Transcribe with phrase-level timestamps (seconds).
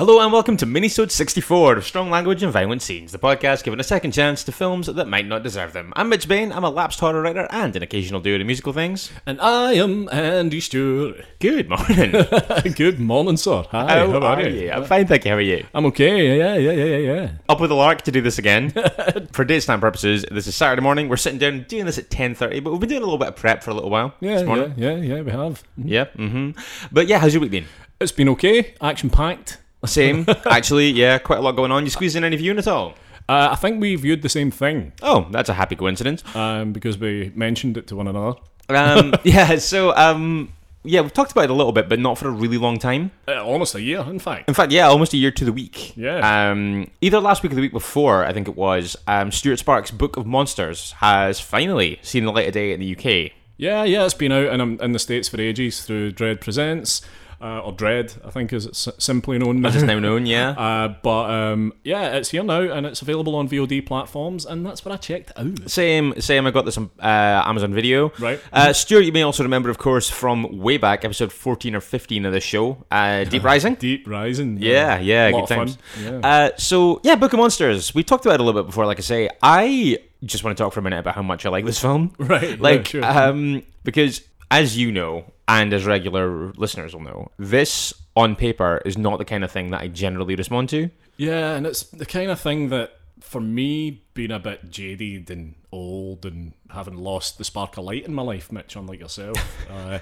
[0.00, 3.80] Hello and welcome to Minisode 64 of Strong Language and Violent Scenes, the podcast giving
[3.80, 5.92] a second chance to films that might not deserve them.
[5.94, 9.12] I'm Mitch Bain, I'm a lapsed horror writer and an occasional dude of musical things.
[9.26, 11.26] And I am Andy Stewart.
[11.38, 12.12] Good morning.
[12.76, 13.66] Good morning, sir.
[13.72, 14.70] Hi, How, how, are are you?
[14.70, 15.32] I'm fine, thank you.
[15.32, 15.66] How are you?
[15.74, 16.38] I'm okay.
[16.38, 17.30] Yeah, yeah, yeah, yeah, yeah.
[17.50, 18.70] Up with a lark to do this again.
[19.32, 21.10] for date time purposes, this is Saturday morning.
[21.10, 23.36] We're sitting down doing this at 10.30, but we've been doing a little bit of
[23.36, 24.72] prep for a little while Yeah, this morning.
[24.78, 25.62] yeah, yeah, yeah, we have.
[25.76, 26.58] Yeah, mm-hmm.
[26.90, 27.66] But yeah, how's your week been?
[28.00, 29.58] It's been okay, action packed.
[29.86, 30.90] Same, actually.
[30.90, 31.84] Yeah, quite a lot going on.
[31.84, 32.94] You squeezing any viewing at all?
[33.28, 36.24] Uh, I think we viewed the same thing Oh, that's a happy coincidence.
[36.34, 38.38] um, because we mentioned it to one another.
[38.68, 42.26] Um, yeah, so um, yeah, we've talked about it a little bit, but not for
[42.28, 43.12] a really long time.
[43.28, 44.48] Uh, almost a year, in fact.
[44.48, 45.96] In fact, yeah, almost a year to the week.
[45.96, 46.50] Yeah.
[46.50, 48.96] Um, either last week or the week before, I think it was.
[49.06, 52.96] Um, Stewart Sparke's Book of Monsters has finally seen the light of day in the
[52.96, 53.32] UK.
[53.58, 57.02] Yeah, yeah, it's been out in, um, in the States for ages through Dread Presents,
[57.40, 60.50] uh, or Dread, I think is s- simply known As it's now known, yeah.
[60.58, 64.84] Uh, but um, yeah, it's here now and it's available on VOD platforms, and that's
[64.84, 65.70] what I checked out.
[65.70, 66.46] Same, same.
[66.46, 68.12] I got this on uh, Amazon Video.
[68.18, 68.40] Right.
[68.52, 72.26] Uh, Stewart, you may also remember, of course, from way back, episode 14 or 15
[72.26, 73.74] of the show, uh, Deep Rising.
[73.76, 74.58] Deep Rising.
[74.60, 75.58] Yeah, yeah, A good lot of fun.
[75.58, 75.78] times.
[76.02, 76.10] Yeah.
[76.22, 77.94] Uh, so yeah, Book of Monsters.
[77.94, 78.86] We talked about it a little bit before.
[78.86, 81.48] Like I say, I just want to talk for a minute about how much I
[81.48, 82.12] like this film.
[82.18, 83.04] Right, yeah, Like, sure.
[83.04, 88.98] um, because as you know, and as regular listeners will know, this on paper is
[88.98, 90.90] not the kind of thing that I generally respond to.
[91.16, 95.54] Yeah, and it's the kind of thing that, for me, being a bit jaded and
[95.70, 99.36] old and having lost the spark of light in my life, Mitch, unlike yourself,
[99.70, 99.98] uh,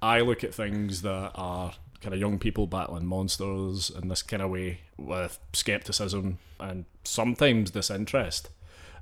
[0.00, 4.42] I look at things that are kind of young people battling monsters in this kind
[4.42, 8.48] of way with skepticism and sometimes disinterest.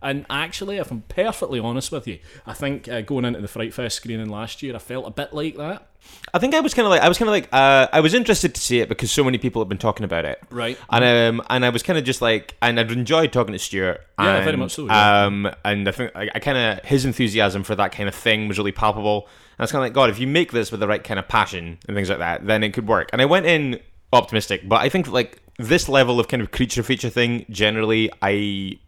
[0.02, 3.74] And actually, if I'm perfectly honest with you, I think uh, going into the Fright
[3.74, 5.86] Fest screening last year, I felt a bit like that.
[6.32, 8.14] I think I was kind of like I was kind of like uh, I was
[8.14, 10.40] interested to see it because so many people have been talking about it.
[10.50, 10.78] Right.
[10.88, 14.00] And um and I was kind of just like and I'd enjoyed talking to Stewart.
[14.18, 15.24] Yeah, and, very much so, yeah.
[15.24, 18.48] Um and I think I, I kind of his enthusiasm for that kind of thing
[18.48, 19.26] was really palpable.
[19.26, 21.20] And I was kind of like God, if you make this with the right kind
[21.20, 23.10] of passion and things like that, then it could work.
[23.12, 23.80] And I went in
[24.12, 28.78] optimistic, but I think like this level of kind of creature feature thing generally I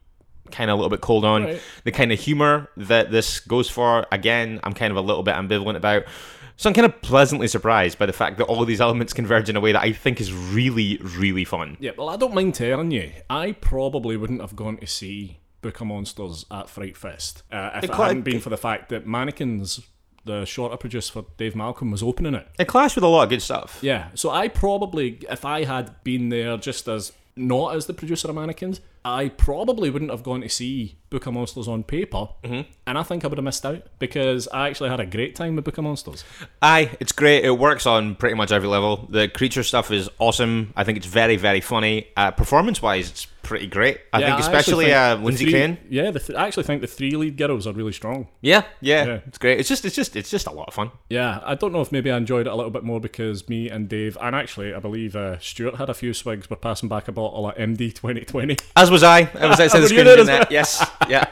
[0.53, 1.61] kind of a little bit cold on Right.
[1.85, 5.35] the kind of humor that this goes for again i'm kind of a little bit
[5.35, 6.05] ambivalent about
[6.57, 9.49] so i'm kind of pleasantly surprised by the fact that all of these elements converge
[9.49, 12.55] in a way that i think is really really fun Yeah, well, I don't mind
[12.55, 17.43] telling you, I probably wouldn't have gone to see Book of Monsters at Fright Fest
[17.53, 19.81] uh, if It it hadn't been for the fact that Mannequins,
[20.25, 22.47] the short I produced for Dave Malcolm, was opening it.
[22.59, 26.03] it clashed with a lot of good stuff Yeah, so I probably, if I had
[26.05, 30.43] been there just as not as the producer of Mannequins, I probably wouldn't have gone
[30.43, 32.71] to see Book of Monsters on paper, mm-hmm.
[32.87, 35.57] and I think I would have missed out because I actually had a great time
[35.57, 36.25] with Book of Monsters.
[36.61, 37.45] aye it's great.
[37.45, 39.09] It works on pretty much every level.
[39.11, 40.73] The creature stuff is awesome.
[40.77, 42.09] I think it's very very funny.
[42.17, 45.79] Uh, performance wise it's pretty great i Yeah, think especially think uh, Lyndsey three- Craine
[45.91, 48.29] Yeah, the th- I actually think the three lead girls are really strong.
[48.41, 49.19] yeah, yeah Yeah.
[49.27, 51.73] it's great it's just it's just it's just a lot of fun Yeah, I don't
[51.75, 54.35] know if maybe I enjoyed it a little bit more because me and Dave, and
[54.35, 56.49] actually I believe uh, Stewart had a few swigs.
[56.49, 58.57] We're passing back a bottle of MD 2020.
[58.75, 59.29] As was I.
[59.39, 60.51] I was outside the screen doing that.
[60.51, 60.71] Yes.
[61.13, 61.25] Yeah.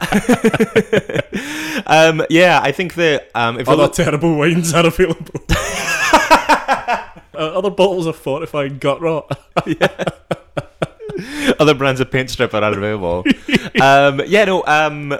[1.86, 5.40] um, yeah, I think that um, if Other look- terrible wines are available.
[5.50, 6.98] uh,
[7.34, 9.26] other bottles of fortified gut rot.
[11.60, 13.24] other brands of paint stripper are available.
[13.82, 14.64] um, yeah, no.
[14.66, 15.18] Um,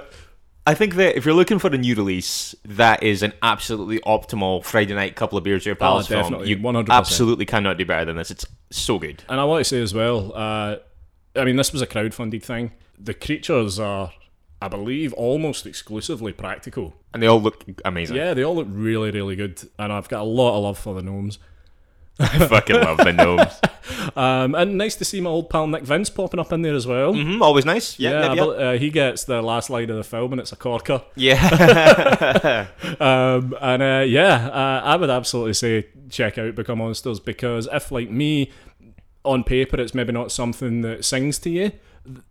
[0.67, 4.63] I think that if you're looking for a new release that is an absolutely optimal
[4.63, 6.49] Friday night couple of beers with your film, Oh, definitely.
[6.49, 6.89] you 100%.
[6.89, 8.29] absolutely cannot do better than this.
[8.29, 9.23] It's so good.
[9.27, 10.75] and I want to say as well, uh,
[11.35, 12.73] I mean, this was a crowdfunded thing.
[12.99, 14.11] The creatures are,
[14.61, 16.93] I believe, almost exclusively practical.
[17.13, 18.17] And they all look amazing.
[18.17, 19.59] Yeah, they all look really, really good.
[19.79, 21.39] And I've got a lot of love for the gnomes.
[22.33, 23.59] I fucking love the gnomes.
[24.15, 26.87] Um, and nice to see my old pal Nick Vince popping up in there as
[26.87, 27.13] well.
[27.13, 27.99] hmm always nice.
[27.99, 30.51] Yeah, Yeah, yeah, bel- uh, he gets the last line of the film, and it's
[30.51, 31.01] a corker.
[31.15, 32.67] Yeah.
[32.99, 37.67] Um, and uh, yeah, uh, I would absolutely say check out Book of Monsters because
[37.71, 38.51] if, like me,
[39.23, 41.71] on paper it's maybe not something that sings to you,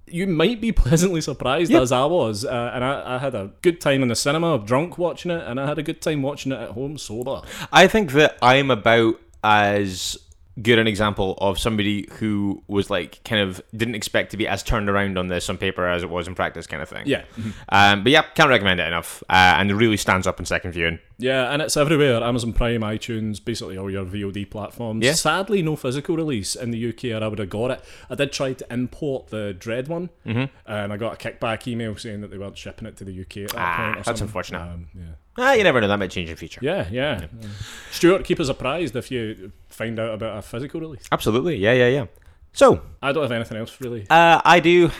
[0.06, 1.82] you might be pleasantly surprised Yep.
[1.82, 4.66] as I was, uh, and I, I had a good time in the cinema, of
[4.66, 7.43] drunk watching it, and I had a good time watching it at home sober.
[7.72, 10.19] I think that I'm about as
[10.60, 14.62] good an example of somebody who was like kind of didn't expect to be as
[14.62, 17.04] turned around on this on paper as it was in practice, kind of thing.
[17.06, 17.25] Yeah,
[17.69, 20.72] Um, but yeah, can't recommend it enough, uh, and it really stands up in second
[20.72, 20.98] viewing.
[21.20, 25.05] Yeah, and it's everywhere: Amazon Prime, iTunes, basically all your VOD platforms.
[25.05, 25.12] Yeah.
[25.12, 27.84] Sadly, no physical release in the UK, or I would have got it.
[28.08, 30.44] I did try to import the Dread one, mm-hmm.
[30.70, 33.44] and I got a kickback email saying that they weren't shipping it to the UK
[33.44, 34.05] at that Ah, point.
[34.06, 34.61] That's unfortunate.
[34.62, 35.02] Um, yeah.
[35.38, 36.61] Ah, you never know, that might change in future.
[36.62, 37.26] Yeah, yeah.
[37.43, 37.46] Uh,
[37.90, 41.05] Stewart, keep us apprised if you find out about a physical release.
[41.12, 42.06] Absolutely, yeah, yeah, yeah.
[42.52, 44.06] So, I don't have anything else really.
[44.11, 44.90] uh, I do.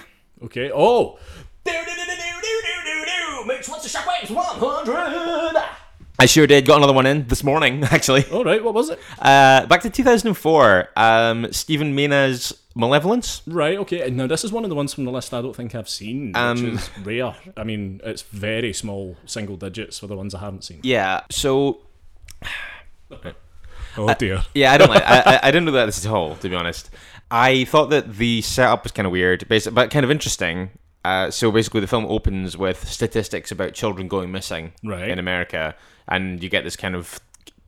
[0.44, 0.70] Okay.
[0.72, 1.19] Oh,
[3.46, 5.62] Mix what's the shockwaves 100.
[6.20, 6.67] I sure did.
[6.67, 8.25] Got another one in this morning, actually.
[8.31, 8.62] all right.
[8.62, 8.99] What was it?
[9.19, 10.88] Uh, back to 2004.
[10.96, 13.43] Um, Stevan Mena's Malevolence.
[13.46, 13.78] Right.
[13.78, 14.08] Okay.
[14.11, 16.37] Now this is one of the ones from the list I don't think I've seen,
[16.37, 17.34] Um, which is rare.
[17.56, 20.81] I mean, it's very small, single digits for the ones I haven't seen.
[20.82, 21.22] Yeah.
[21.31, 21.81] So
[23.96, 24.43] Oh dear.
[24.55, 25.02] Yeah, I don't like.
[25.05, 26.90] I, I, I didn't know that this at all, to be honest.
[27.31, 30.70] I thought that the setup was kind of weird, but kind of interesting.
[31.05, 35.08] Uh, so basically, the film opens with statistics about children going missing Right.
[35.08, 35.75] in America,
[36.10, 37.20] and you get this kind of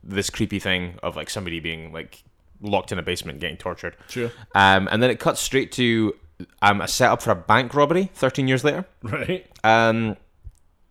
[0.03, 2.23] this creepy thing of like somebody being like
[2.61, 3.95] locked in a basement getting tortured.
[4.09, 4.31] Sure.
[4.53, 6.15] Um, and then it cuts straight to
[6.61, 8.11] um, a setup for a bank robbery.
[8.13, 8.85] Thirteen years later.
[9.01, 9.47] Right.
[9.63, 10.17] Um,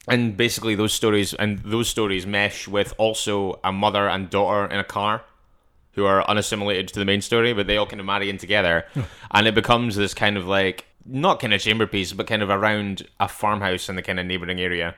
[0.08, 4.80] and basically those stories and those stories mesh with also a mother and daughter in
[4.80, 5.22] a car
[5.92, 8.86] who are unassimilated to the main story, but they all kind of marry in together,
[9.30, 12.48] and it becomes this kind of like not kind of chamber piece, but kind of
[12.48, 14.94] around a farmhouse in the kind of neighboring area.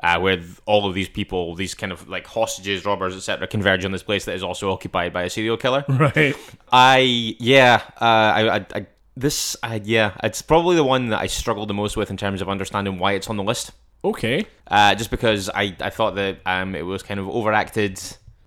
[0.00, 3.90] Uh, where all of these people, these kind of like hostages, robbers, etc., converge on
[3.90, 5.84] this place that is also occupied by a serial killer.
[5.88, 6.36] Right.
[6.70, 8.86] I yeah, uh, I, I, I
[9.16, 12.40] this I, yeah, it's probably the one that I struggled the most with in terms
[12.40, 13.72] of understanding why it's on the list.
[14.04, 14.46] Okay.
[14.68, 17.98] Uh, just because I, I thought that um, it was kind of overacted.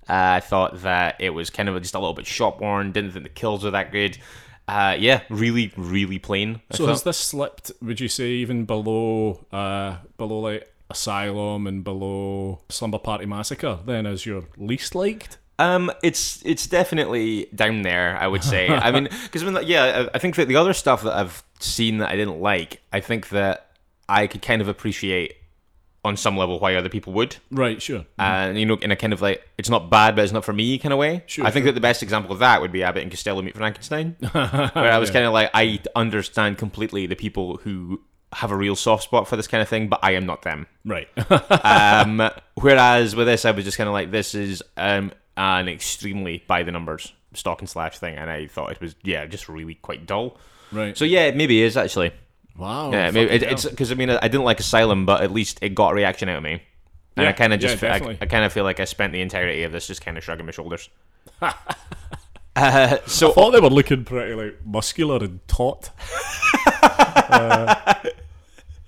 [0.07, 2.93] Uh, I thought that it was kind of just a little bit shop worn.
[2.93, 4.17] Didn't think the kills were that good.
[4.69, 6.61] Uh, yeah, really, really plain.
[6.71, 6.91] I So thought.
[6.91, 7.71] has this slipped?
[7.81, 13.79] Would you say even below, uh, below like Asylum and below Slumber Party Massacre?
[13.85, 15.37] Then as your least liked?
[15.59, 18.17] Um, it's it's definitely down there.
[18.17, 18.67] I would say.
[18.67, 22.09] I mean, because yeah, I I think that the other stuff that I've seen that
[22.09, 23.71] I didn't like, I think that
[24.09, 25.35] I could kind of appreciate
[26.03, 27.37] on some level why other people would.
[27.51, 27.81] Right.
[27.81, 28.05] Sure.
[28.17, 30.53] and you know, in a kind of like it's not bad, but it's not for
[30.53, 31.23] me kind of way.
[31.27, 33.55] Sure, I think that the best example of that would be Abbott and Costello meet
[33.55, 38.01] Frankenstein, where I was kind of like, I understand completely the people who
[38.33, 40.67] have a real soft spot for this kind of thing, but I am not them.
[40.85, 41.07] Right.
[41.63, 46.43] Um, whereas with this, I was just kind of like, this is um, an extremely
[46.47, 49.75] by the numbers stock and slash thing, and I thought it was yeah, just really
[49.75, 50.37] quite dull.
[50.71, 50.97] right.
[50.97, 52.11] So yeah, it maybe is actually.
[52.57, 52.91] wow.
[52.91, 55.75] Yeah, maybe it, it's because I mean I didn't like Asylum, but at least it
[55.75, 56.61] got a reaction out of me,
[57.15, 58.17] and I kind of just fe- I.
[58.21, 60.45] I kind of feel like I spent the entirety of this just kind of shrugging
[60.45, 60.89] my shoulders.
[61.41, 65.89] uh, so I thought they were looking pretty like muscular and taut.
[66.83, 67.95] Uh,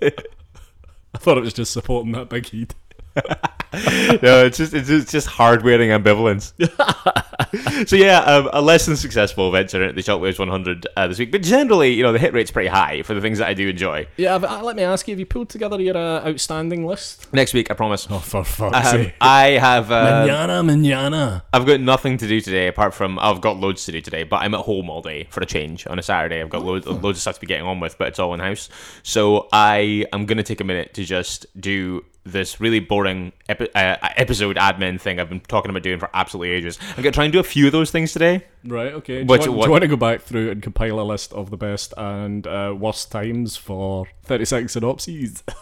[1.14, 2.74] I thought it was just supporting that big heat.
[3.16, 6.54] No, it's just it's just, just hard wearing ambivalence.
[7.88, 11.32] so yeah, um, a less than successful venture at the Shockwaves 100 uh, this week,
[11.32, 13.70] but generally, you know, the hit rate's pretty high for the things that I do
[13.70, 14.08] enjoy.
[14.18, 17.34] Yeah, but, uh, let me ask you: Have you pulled together your uh, outstanding list?
[17.34, 18.08] Next week, I promise.
[18.10, 21.44] Oh, for fuck's Um, I have uh, manana, manana.
[21.52, 24.38] I've got nothing to do today apart from I've got loads to do today, but
[24.38, 26.42] I'm at home all day for a change on a Saturday.
[26.42, 28.40] I've got loads, loads of stuff to be getting on with, but it's all in
[28.40, 28.70] house.
[29.02, 33.98] So I am gonna take a minute to just do this really boring epi- uh,
[34.16, 36.78] episode admin thing I've been talking about doing for absolutely ages.
[36.96, 38.46] I'm gonna try and do a few of those things today.
[38.66, 38.94] Right.
[38.94, 39.24] Okay.
[39.24, 41.04] Do, Which- you want, what- do you want to go back through and compile a
[41.04, 45.44] list of the best and uh, worst times for thirty-six synopses?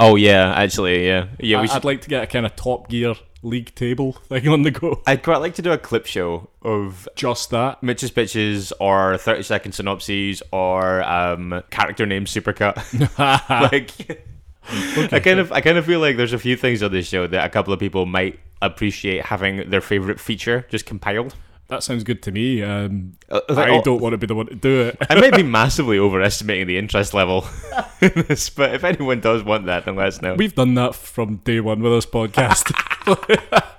[0.00, 1.58] Oh yeah, actually, yeah, yeah.
[1.58, 1.76] We I- should.
[1.76, 5.00] I'd like to get a kind of Top Gear league table thing on the go.
[5.06, 7.82] I'd quite like to do a clip show of Just that.
[7.84, 12.78] Mitch's pitches or 30 second synopses or um, character name supercut.
[13.62, 14.26] like
[14.68, 17.26] I kind of I kind of feel like there's a few things on this show
[17.26, 21.34] that a couple of people might appreciate having their favorite feature just compiled.
[21.68, 22.62] That sounds good to me.
[22.62, 24.98] Um, Uh, like, I oh, don't want to be the one to do it.
[25.08, 27.46] I might be massively overestimating the interest level
[28.02, 30.34] in this, but if anyone does want that, then let us know.
[30.34, 32.72] We've done that from day one with this podcast.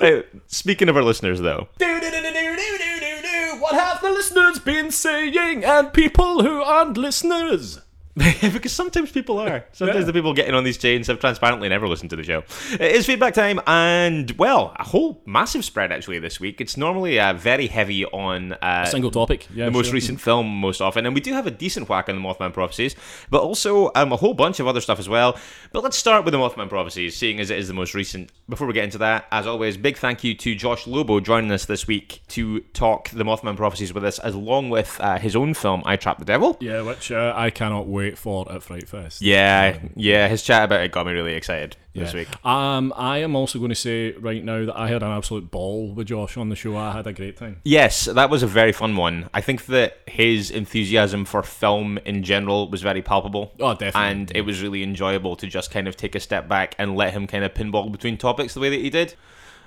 [0.00, 5.64] Right, speaking of our listeners, though, What have the listeners been saying?
[5.64, 7.80] And people who aren't listeners.
[8.52, 9.64] because sometimes people are.
[9.72, 10.04] Sometimes Yeah.
[10.06, 12.42] the people getting on these chains have transparently never listened to the show.
[12.72, 16.60] It is feedback time, and well, a whole massive spread actually this week.
[16.60, 19.46] It's normally uh, very heavy on uh, Single topic.
[19.54, 19.94] Yeah, the most sure.
[19.94, 22.96] recent film most often, and we do have a decent whack on the Mothman prophecies,
[23.30, 25.38] but also um, a whole bunch of other stuff as well.
[25.72, 28.32] But let's start with the Mothman prophecies, seeing as it is the most recent.
[28.48, 31.64] Before we get into that, as always, big thank you to Josh Lobo joining us
[31.66, 35.82] this week to talk the Mothman prophecies with us, along with uh, his own film
[35.86, 36.56] I Trap the Devil.
[36.60, 39.22] Yeah, which uh, I cannot wait for at Fright Fest.
[39.22, 42.28] Yeah, yeah, his chat about it got me really excited this week.
[42.46, 45.92] Um, I am also going to say right now that I had an absolute ball
[45.92, 46.76] with Josh on the show.
[46.76, 47.60] I had a great time.
[47.64, 49.28] Yes, that was a very fun one.
[49.34, 53.52] I think that his enthusiasm for film in general was very palpable.
[53.60, 54.10] Oh, definitely.
[54.10, 57.12] And it was really enjoyable to just kind of take a step back and let
[57.12, 59.14] him kind of pinball between topics the way that he did.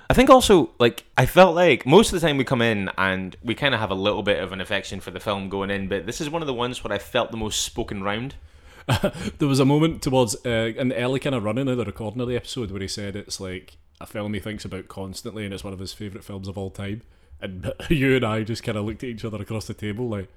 [0.08, 3.36] I think also, like, I felt like most of the time we come in and
[3.42, 5.88] we kind of have a little bit of an affection for the film going in,
[5.88, 8.34] but this is one of the ones where I felt the most spoken round.
[9.38, 12.20] There was a moment towards uh, in the early kind of running of the recording
[12.20, 15.54] of the episode where he said it's like a film he thinks about constantly and
[15.54, 17.00] it's one of his favourite films of all time.
[17.40, 20.28] And you and I just kind of looked at each other across the table like,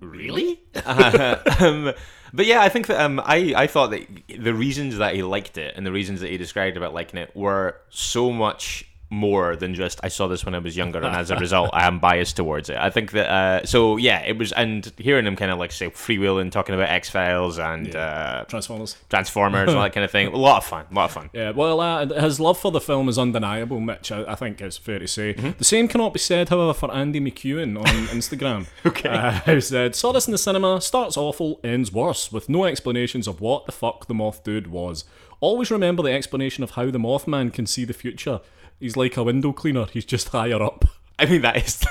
[0.00, 0.60] Really?
[0.84, 1.92] um,
[2.32, 5.56] but yeah, I think that um, I I thought that the reasons that he liked
[5.56, 9.74] it and the reasons that he described about liking it were so much more than
[9.74, 12.36] just I saw this when I was younger and as a result I am biased
[12.36, 12.76] towards it.
[12.76, 15.88] I think that uh, so yeah, it was and hearing him kind of like say
[15.90, 18.96] freewheeling, talking about X Files and uh, Transformers.
[19.08, 20.26] Transformers all that kind of thing.
[20.32, 21.30] A lot of fun, a lot of fun.
[21.32, 24.10] Yeah, well, uh, his love for the film is undeniable, Mitch.
[24.10, 25.34] I, I think it's fair to say.
[25.34, 25.58] Mm-hmm.
[25.58, 28.66] The same cannot be said, however, for Andy McEwen on Instagram.
[28.84, 29.08] Okay.
[29.08, 30.80] uh, who said, "Saw this in the cinema.
[30.80, 35.04] Starts awful, ends worse, with no explanations of what the fuck the Moth Dude was.
[35.40, 38.40] Always remember the explanation of how the Mothman can see the future.
[38.80, 39.86] He's like a window cleaner.
[39.86, 40.84] He's just higher up.
[41.18, 41.82] I mean that is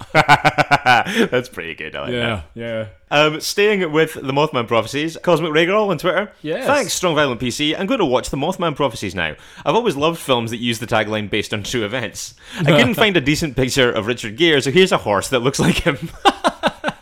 [0.12, 1.96] that's pretty good.
[1.96, 2.44] I like that.
[2.54, 2.86] Yeah, yeah.
[3.10, 6.32] Um, staying with the Mothman prophecies, Cosmic Raygirl on Twitter.
[6.42, 6.66] Yes.
[6.66, 7.78] Thanks, Strong Violent PC.
[7.78, 9.34] I'm going to watch the Mothman prophecies now.
[9.64, 12.34] I've always loved films that use the tagline based on true events.
[12.58, 15.60] I couldn't find a decent picture of Richard Gere, so here's a horse that looks
[15.60, 16.10] like him.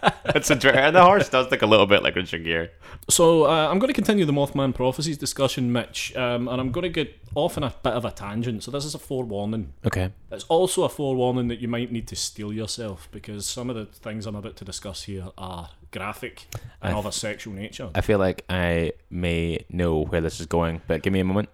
[0.25, 2.71] That's on Twitter, and the horse does look a little bit like Richard Gere.
[3.09, 6.83] So uh, I'm going to continue the Mothman prophecies discussion, Mitch, um, and I'm going
[6.83, 8.63] to get off on a bit of a tangent.
[8.63, 9.73] So this is a forewarning.
[9.87, 10.13] Okay.
[10.31, 13.87] It's also a forewarning that you might need to steel yourself because some of the
[13.87, 16.47] things I'm about to discuss here are graphic
[16.83, 17.91] and of a sexual nature.
[17.95, 21.49] I feel like I may know where this is going, but give me a moment.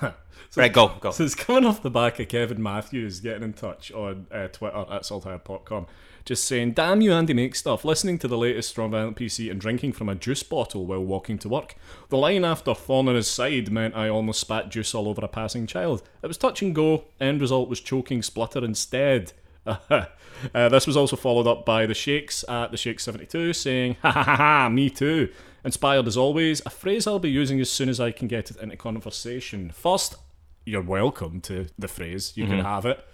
[0.56, 1.10] right, go, go.
[1.10, 4.86] So it's coming off the back of Kevin Matthews getting in touch on uh, Twitter
[4.90, 5.86] at saltire.com,
[6.24, 9.60] just saying, Damn you, Andy Make Stuff, listening to the latest Strong Violent PC and
[9.60, 11.74] drinking from a juice bottle while walking to work.
[12.08, 15.28] The line after thorn on his side meant I almost spat juice all over a
[15.28, 16.02] passing child.
[16.22, 19.32] It was touch and go, end result was choking splutter instead.
[19.66, 20.06] uh,
[20.52, 24.22] this was also followed up by the Shakes at the Shakes 72 saying, Ha ha
[24.22, 25.30] ha ha, me too.
[25.64, 28.56] Inspired as always, a phrase I'll be using as soon as I can get it
[28.56, 29.70] into conversation.
[29.70, 30.16] First,
[30.64, 32.32] you're welcome to the phrase.
[32.36, 33.04] You can have it.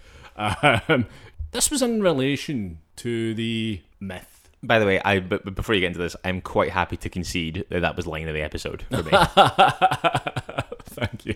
[0.87, 1.07] Um,
[1.51, 4.49] this was in relation to the myth.
[4.61, 7.09] By the way, I but, but before you get into this, I'm quite happy to
[7.09, 9.11] concede that that was line of the episode for me.
[10.83, 11.35] Thank you.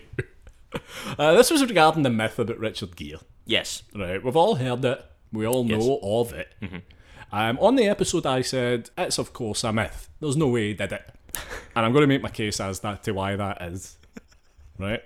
[1.18, 3.20] Uh, this was regarding the myth about Richard Gere.
[3.46, 3.82] yes.
[3.94, 5.04] Right, we've all heard it.
[5.32, 6.52] We all know of it.
[7.32, 10.08] Um, on the episode, I said it's of course a myth.
[10.20, 11.14] There's no way he did it,
[11.76, 13.96] and I'm going to make my case as that to why that is.
[14.78, 15.02] Right.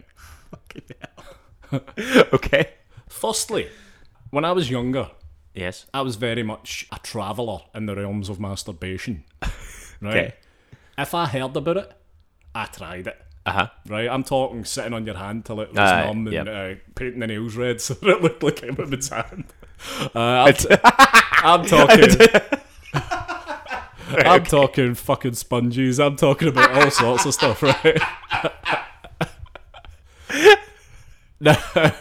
[1.72, 2.70] okay.
[3.08, 3.68] Firstly,
[4.30, 5.10] when I was younger,
[5.58, 5.86] Yes.
[5.92, 9.24] I was very much a traveller in the realms of masturbation.
[10.00, 10.16] Right?
[10.16, 10.34] Okay.
[10.96, 11.92] If I heard about it,
[12.54, 13.20] I tried it.
[13.44, 13.68] Uh huh.
[13.88, 14.08] Right?
[14.08, 16.46] I'm talking sitting on your hand till it was Aye, numb and yep.
[16.46, 19.46] uh, painting the nails red so that it looked like a woman's hand.
[20.14, 22.58] Uh, I'm, t- I'm talking.
[24.24, 25.98] I'm talking fucking sponges.
[25.98, 28.00] I'm talking about all sorts of stuff, right?
[31.40, 31.92] now,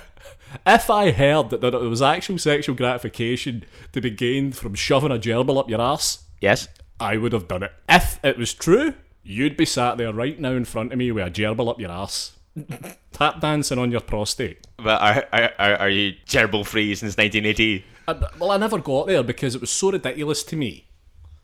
[0.67, 5.17] if I heard that, there was actual sexual gratification to be gained from shoving a
[5.17, 6.67] gerbil up your ass, Yes.
[6.99, 7.71] I would have done it.
[7.87, 8.93] If it was true,
[9.23, 11.91] you'd be sat there right now in front of me with a gerbil up your
[11.91, 12.33] ass,
[13.11, 14.65] tap dancing on your prostate.
[14.77, 17.85] But are, are, are, are you gerbil free since 1980?
[18.07, 20.87] And, well, I never got there because it was so ridiculous to me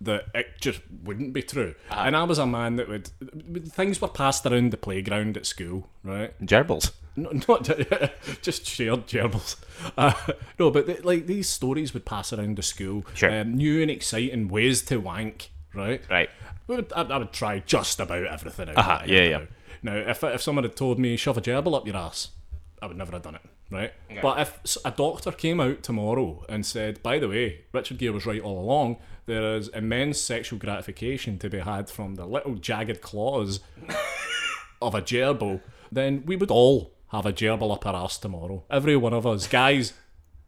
[0.02, 1.76] that it just wouldn't be true.
[1.92, 2.06] Ah.
[2.06, 3.10] And I was a man that would.
[3.68, 6.34] Things were passed around the playground at school, right?
[6.46, 6.92] Gerbils.
[7.16, 7.64] No, not
[8.42, 9.56] just shared gerbils.
[9.98, 10.14] Uh,
[10.58, 13.06] no, but like these stories would pass around the school.
[13.16, 13.30] Sure.
[13.30, 16.02] Um, new and exciting ways to wank, right?
[16.10, 16.30] Right.
[16.68, 18.70] We would, I, I would try just about everything.
[18.70, 19.42] Out Uh-huh, yeah, yeah.
[19.82, 22.30] Now, if if someone had told me shove a gerbil up your ass,
[22.82, 23.42] I would never have done it.
[23.70, 23.92] right?
[24.22, 28.26] But if a doctor came out tomorrow and said, by the way, Richard Gere was
[28.26, 33.02] right all along, there is immense sexual gratification to be had from the little jagged
[33.02, 33.60] claws
[34.82, 35.60] of a gerbil,
[35.92, 38.64] then we would all have a gerbil up our arse tomorrow.
[38.70, 39.48] Every one of us.
[39.48, 39.94] Guys,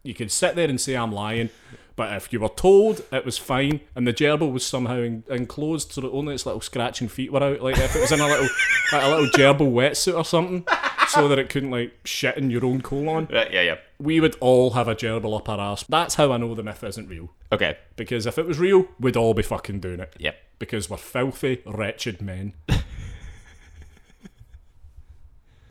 [0.02, 1.50] you could sit there and say I'm lying,
[1.96, 5.92] but if you were told it was fine and the gerbil was somehow en- enclosed
[5.92, 8.26] so that only its little scratching feet were out, like if it was in a
[8.26, 8.48] little
[8.92, 10.64] like a little gerbil wetsuit or something,
[11.08, 13.76] so that it couldn't like shit in your own colon, Right, yeah, yeah.
[13.98, 15.84] we would all have a gerbil up our arse.
[15.88, 17.30] That's how I know the myth isn't real.
[17.52, 17.78] Okay.
[17.96, 20.14] Because if it was real, we'd all be fucking doing it.
[20.18, 20.36] Yep.
[20.58, 22.54] Because we're filthy, wretched men.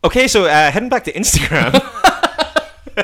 [0.06, 1.72] Okay, so uh, heading back to Instagram.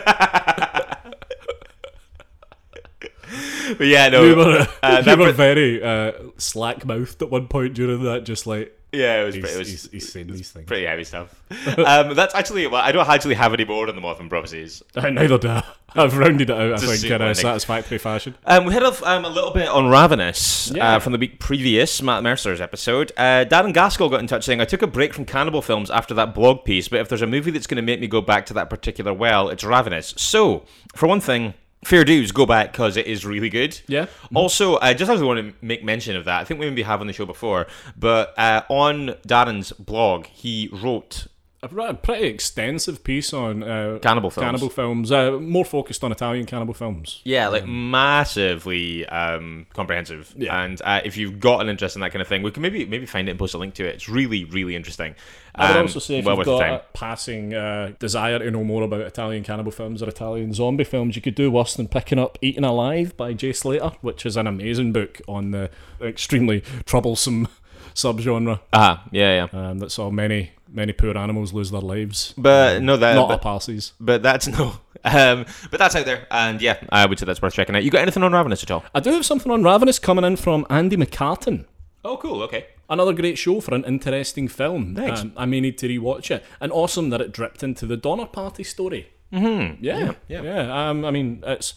[3.76, 4.22] but yeah, no.
[4.22, 8.46] We were, uh, we were very uh, slack mouthed at one point during that, just
[8.46, 10.66] like yeah, it was, he's, pretty, it was he's, he's saying these things.
[10.66, 11.34] pretty heavy stuff.
[11.78, 14.82] um, that's actually well, I don't actually have any more on the Mothman prophecies.
[14.94, 15.64] Uh, neither do I.
[15.94, 18.34] I've rounded it out, I think, in a satisfactory fashion.
[18.46, 20.96] Um, we had a, um, a little bit on Ravenous Yeah.
[20.96, 23.12] uh, from the week previous, Matt Mercer's episode.
[23.16, 26.14] Uh, Darren Gaskell got in touch saying, I took a break from cannibal films after
[26.14, 28.46] that blog piece, but if there's a movie that's going to make me go back
[28.46, 30.14] to that particular well, it's Ravenous.
[30.16, 31.52] So, for one thing,
[31.84, 33.80] fair dues, go back because it is really good.
[33.88, 34.06] Yeah.
[34.34, 36.40] Also, I just actually want to make mention of that.
[36.40, 40.68] I think we maybe have on the show before, but uh, on Darren's blog, he
[40.72, 41.26] wrote
[41.62, 44.44] a pretty extensive piece on uh, Cannibal films.
[44.44, 47.20] Cannibal films, uh, more focused on Italian cannibal films.
[47.24, 50.34] Yeah, like massively um, comprehensive.
[50.36, 50.60] Yeah.
[50.60, 52.84] And uh, if you've got an interest in that kind of thing, we can maybe
[52.84, 53.94] maybe find it and post a link to it.
[53.94, 55.14] It's really really interesting.
[55.54, 58.64] I would Um, also say if well you've got a passing uh, desire to know
[58.64, 62.18] more about Italian cannibal films or Italian zombie films, you could do worse than picking
[62.18, 67.48] up Eaten Alive by Jay Slater, which is an amazing book on the extremely troublesome
[67.94, 69.70] subgenre Ah, yeah, yeah.
[69.70, 72.34] um, that saw many, many poor animals lose their lives.
[72.36, 73.92] But no, that Not but, up parsies.
[74.00, 74.74] but that's no.
[75.04, 77.82] Um, but that's out there, and yeah, I would say that's worth checking out.
[77.82, 78.84] You got anything on Ravenous at all?
[78.94, 81.64] I do have something on Ravenous coming in from Andy McCartan.
[82.04, 82.42] Oh, cool.
[82.44, 82.66] Okay.
[82.88, 84.94] Another great show for an interesting film.
[84.94, 85.22] Thanks.
[85.22, 86.44] Um, I may need to rewatch it.
[86.60, 89.08] And awesome that it dripped into the Donner Party story.
[89.32, 89.82] Mm-hmm.
[89.84, 90.42] Yeah, yeah.
[90.42, 90.88] yeah.
[90.90, 91.74] Um, I mean, it's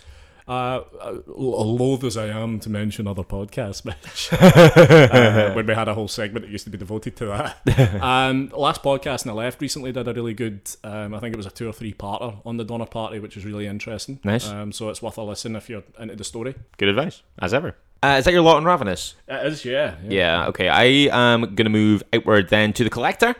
[0.47, 4.29] uh, uh, loath as I am to mention other podcasts, Mitch.
[4.33, 8.01] uh, when we had a whole segment that used to be devoted to that.
[8.01, 10.61] um, Last Podcast on the Left recently did a really good.
[10.83, 13.35] Um, I think it was a two or three parter on the Donner Party, which
[13.35, 14.19] was really interesting.
[14.23, 14.47] Nice.
[14.47, 16.55] Um, so it's worth a listen if you're into the story.
[16.77, 17.75] Good advice, as ever.
[18.03, 19.15] Uh, is that your lot on Ravenous?
[19.27, 19.95] It is, yeah.
[20.03, 20.69] Yeah, okay.
[20.69, 23.35] I am going to move outward then to the collector.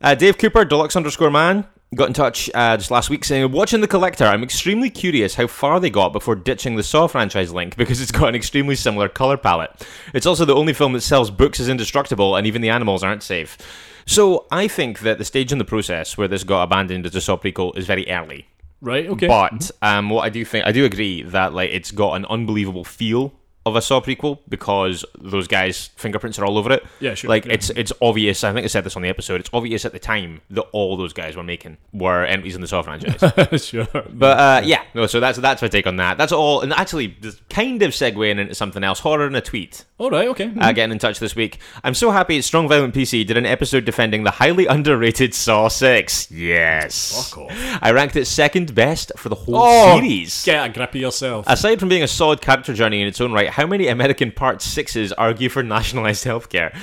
[0.00, 3.80] Uh, Dave Cooper, deluxe underscore man, got in touch uh, just last week saying, Watching
[3.80, 7.76] the collector, I'm extremely curious how far they got before ditching the Saw franchise link
[7.76, 9.86] because it's got an extremely similar color palette.
[10.14, 13.22] It's also the only film that sells books as indestructible and even the animals aren't
[13.22, 13.58] safe.
[14.06, 17.20] So I think that the stage in the process where this got abandoned as a
[17.20, 18.46] Saw prequel is very early.
[18.80, 19.28] Right, okay.
[19.28, 22.84] But um, what I do think, I do agree that like it's got an unbelievable
[22.84, 23.32] feel
[23.64, 26.84] of a Saw prequel because those guys' fingerprints are all over it.
[27.00, 27.52] Yeah, sure, Like yeah.
[27.54, 28.42] it's it's obvious.
[28.44, 29.40] I think I said this on the episode.
[29.40, 32.66] It's obvious at the time that all those guys were making were entries in the
[32.66, 33.64] Saw franchise.
[33.64, 33.86] sure.
[34.10, 35.06] but uh, yeah, no.
[35.06, 36.18] So that's that's my take on that.
[36.18, 36.60] That's all.
[36.62, 39.00] And actually, just kind of segueing into something else.
[39.00, 39.84] Horror in a tweet.
[39.98, 40.52] All right, okay.
[40.58, 41.58] Uh, getting in touch this week.
[41.84, 46.28] I'm so happy Strong Violent PC did an episode defending the highly underrated Saw 6.
[46.32, 47.30] Yes.
[47.30, 47.78] Fuck off.
[47.80, 50.44] I ranked it second best for the whole Oh, series.
[50.44, 51.44] Get a grip of yourself.
[51.48, 54.58] Aside from being a solid character journey in its own right, how many American Part
[54.58, 56.76] 6s argue for nationalised healthcare?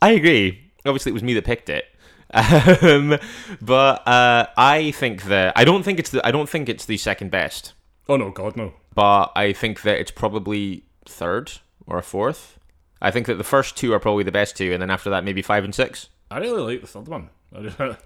[0.00, 0.72] I agree.
[0.84, 1.84] Obviously, it was me that picked it.
[2.82, 3.18] Um,
[3.62, 6.96] but uh, I think that I don't think it's the I don't think it's the
[6.96, 7.72] second best,
[8.08, 8.74] oh no, God no.
[8.94, 11.52] but I think that it's probably third
[11.86, 12.58] or a fourth.
[13.00, 15.24] I think that the first two are probably the best two, and then after that
[15.24, 16.08] maybe five and six.
[16.30, 17.30] I really like the third one.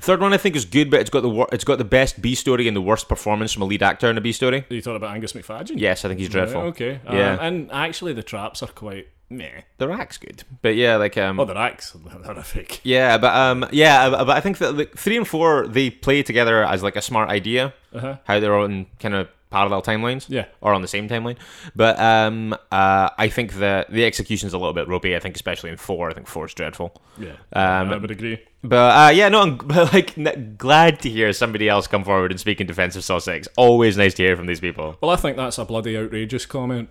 [0.00, 2.20] Third one I think is good, but it's got the wor- it's got the best
[2.20, 4.64] B story and the worst performance from a lead actor in a B story.
[4.68, 5.74] you thought about Angus Macfadyen?
[5.76, 6.60] Yes, I think he's dreadful.
[6.62, 7.00] Right, okay.
[7.06, 7.38] Um, Yeah.
[7.40, 9.62] and actually, the traps are quite meh.
[9.78, 12.80] The rack's good, but yeah, like um, Oh, the racks are horrific.
[12.84, 16.22] Yeah, but um, yeah, uh, but I think that like, three and four they play
[16.22, 17.72] together as like a smart idea.
[17.92, 18.16] Uh-huh.
[18.24, 20.46] How they're on kind of parallel timelines, Yeah.
[20.60, 21.36] or on the same timeline.
[21.74, 25.14] But um, uh, I think that the execution's a little bit ropey.
[25.16, 26.08] I think especially in four.
[26.10, 27.00] I think four is dreadful.
[27.18, 28.38] Yeah, Um, I would agree.
[28.62, 28.76] But
[29.08, 29.58] uh, yeah, no, I'm
[29.92, 33.18] like n- glad to hear somebody else come forward and speak in defense of Saw
[33.18, 33.48] Six.
[33.56, 34.96] Always nice to hear from these people.
[35.00, 36.90] Well, I think that's a bloody outrageous comment.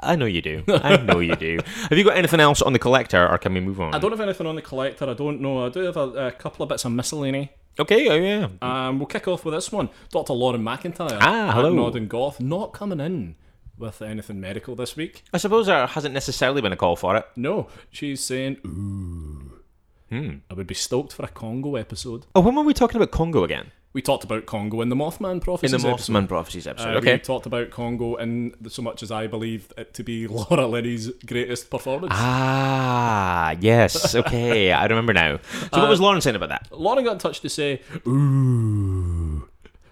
[0.00, 0.62] I know you do.
[0.68, 1.58] I know you do.
[1.90, 3.92] Have you got anything else on the collector, or can we move on?
[3.94, 5.10] I don't have anything on the collector.
[5.10, 5.66] I don't know.
[5.66, 7.50] I do have a, a couple of bits of miscellany.
[7.80, 8.48] Okay, oh yeah.
[8.60, 9.88] Um, we'll kick off with this one.
[10.10, 10.32] Dr.
[10.32, 11.18] Lauren McIntyre.
[11.20, 11.72] Ah, hello.
[11.72, 12.40] Nod and Goth.
[12.40, 13.36] Not coming in
[13.76, 15.22] with anything medical this week.
[15.32, 17.24] I suppose there hasn't necessarily been a call for it.
[17.36, 19.52] No, she's saying, ooh.
[20.10, 20.38] Hmm.
[20.50, 22.26] I would be stoked for a Congo episode.
[22.34, 23.70] Oh, when were we talking about Congo again?
[23.98, 25.82] We talked about Congo in the Mothman In prophecies.
[25.82, 26.28] the episode.
[26.28, 26.94] Prophecies episode.
[26.94, 27.14] Uh, okay.
[27.14, 31.08] We talked about Congo in so much as I believe it to be Laura Linney's
[31.26, 32.12] greatest performance.
[32.14, 34.14] Ah, yes.
[34.14, 35.40] Okay, I remember now.
[35.74, 36.68] So, what was Lauren saying about that?
[36.70, 39.48] Lauren got in touch to say, ooh,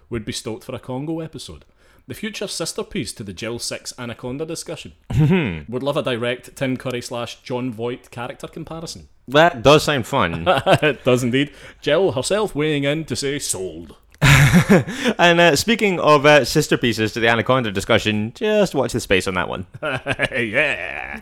[0.09, 1.65] would be stoked for a Congo episode.
[2.07, 4.93] The future sister piece to the Jill 6 Anaconda discussion.
[5.67, 9.09] would love a direct Tim Curry slash Jon Voight character comparison.
[9.27, 10.45] That does sound fun.
[10.47, 11.51] it does indeed.
[11.81, 13.97] Jill herself weighing in to say sold.
[14.21, 19.27] and uh, speaking of uh, sister pieces to the Anaconda discussion, just watch the space
[19.27, 19.67] on that one.
[19.81, 21.21] yeah.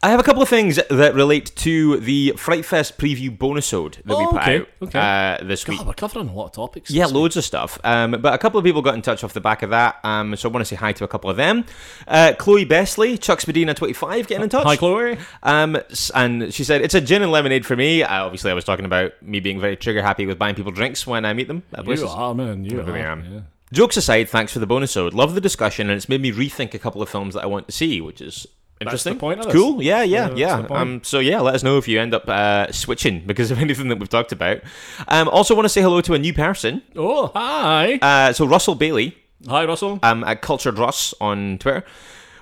[0.00, 4.16] I have a couple of things that relate to the Fright Fest preview bonusode that
[4.16, 5.38] we Oh, put okay, out okay.
[5.42, 5.78] Uh, this week.
[5.78, 6.88] God, we're covering a lot of topics.
[6.88, 7.20] Yeah, this week.
[7.20, 7.80] loads of stuff.
[7.82, 9.96] Um, but a couple of people got in touch off the back of that.
[10.04, 11.64] Um, so I want to say hi to a couple of them.
[12.06, 14.66] Uh, Chloe Besley, Chuck Spadina25, getting in touch.
[14.68, 15.18] Hi, Chloe.
[15.42, 15.76] Um,
[16.14, 18.04] and she said, It's a gin and lemonade for me.
[18.04, 21.08] Uh, obviously, I was talking about me being very trigger happy with buying people drinks
[21.08, 22.04] when I meet them at You places.
[22.10, 22.64] are, man.
[22.64, 22.96] You I are.
[22.98, 23.24] am.
[23.34, 23.40] yeah.
[23.72, 25.12] Jokes aside, thanks for the bonus ode.
[25.12, 27.66] Love the discussion, and it's made me rethink a couple of films that I want
[27.66, 28.46] to see, which is
[28.80, 29.18] interesting.
[29.18, 29.82] point cool.
[29.82, 30.66] Yeah, yeah, Yeah, yeah.
[30.70, 33.88] Um, so yeah, let us know if you end up uh, switching because of anything
[33.88, 34.60] that we've talked about.
[35.08, 36.82] Um, also, want to say hello to a new person.
[36.96, 37.98] Oh, hi.
[38.00, 39.98] Uh, so Russell Bailey, hi, Russell.
[40.02, 41.84] um, at Cultured Russ on Twitter.